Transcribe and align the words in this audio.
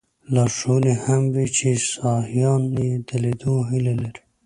لارښوونې 0.33 0.93
هم 1.03 1.21
وې 1.33 1.45
چې 1.57 1.69
سیاحان 1.89 2.61
یې 2.83 2.91
د 3.07 3.09
لیدلو 3.23 3.55
هیله 3.69 3.93
لري. 4.01 4.21